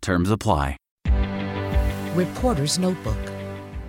Terms 0.00 0.30
apply. 0.30 0.76
Reporter's 2.14 2.78
Notebook. 2.78 3.16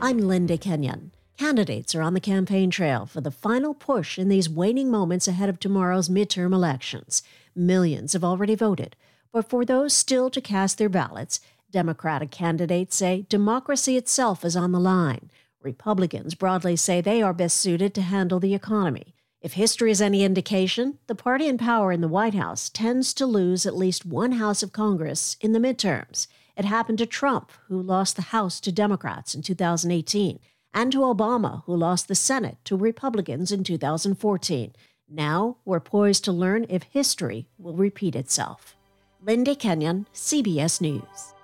I'm 0.00 0.18
Linda 0.18 0.56
Kenyon. 0.56 1.12
Candidates 1.36 1.94
are 1.94 2.02
on 2.02 2.14
the 2.14 2.20
campaign 2.20 2.70
trail 2.70 3.06
for 3.06 3.20
the 3.20 3.30
final 3.30 3.74
push 3.74 4.18
in 4.18 4.28
these 4.28 4.48
waning 4.48 4.90
moments 4.90 5.28
ahead 5.28 5.48
of 5.48 5.60
tomorrow's 5.60 6.08
midterm 6.08 6.52
elections. 6.54 7.22
Millions 7.54 8.12
have 8.14 8.24
already 8.24 8.54
voted, 8.54 8.96
but 9.32 9.48
for 9.48 9.64
those 9.64 9.92
still 9.92 10.30
to 10.30 10.40
cast 10.40 10.78
their 10.78 10.88
ballots, 10.88 11.40
Democratic 11.70 12.30
candidates 12.30 12.96
say 12.96 13.26
democracy 13.28 13.96
itself 13.96 14.44
is 14.44 14.56
on 14.56 14.72
the 14.72 14.80
line. 14.80 15.30
Republicans 15.60 16.34
broadly 16.34 16.76
say 16.76 17.00
they 17.00 17.20
are 17.20 17.34
best 17.34 17.58
suited 17.58 17.92
to 17.94 18.02
handle 18.02 18.38
the 18.38 18.54
economy. 18.54 19.15
If 19.46 19.52
history 19.52 19.92
is 19.92 20.02
any 20.02 20.24
indication, 20.24 20.98
the 21.06 21.14
party 21.14 21.46
in 21.46 21.56
power 21.56 21.92
in 21.92 22.00
the 22.00 22.08
White 22.08 22.34
House 22.34 22.68
tends 22.68 23.14
to 23.14 23.24
lose 23.26 23.64
at 23.64 23.76
least 23.76 24.04
one 24.04 24.32
House 24.32 24.60
of 24.60 24.72
Congress 24.72 25.36
in 25.40 25.52
the 25.52 25.60
midterms. 25.60 26.26
It 26.56 26.64
happened 26.64 26.98
to 26.98 27.06
Trump, 27.06 27.52
who 27.68 27.80
lost 27.80 28.16
the 28.16 28.22
House 28.22 28.58
to 28.58 28.72
Democrats 28.72 29.36
in 29.36 29.42
2018 29.42 30.40
and 30.74 30.90
to 30.90 30.98
Obama, 30.98 31.62
who 31.66 31.76
lost 31.76 32.08
the 32.08 32.16
Senate 32.16 32.56
to 32.64 32.76
Republicans 32.76 33.52
in 33.52 33.62
2014. 33.62 34.72
Now 35.08 35.58
we're 35.64 35.78
poised 35.78 36.24
to 36.24 36.32
learn 36.32 36.66
if 36.68 36.82
history 36.82 37.46
will 37.56 37.76
repeat 37.76 38.16
itself. 38.16 38.74
Linda 39.22 39.54
Kenyon, 39.54 40.08
CBS 40.12 40.80
News. 40.80 41.35